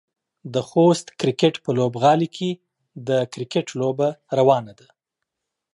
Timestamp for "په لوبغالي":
1.65-2.29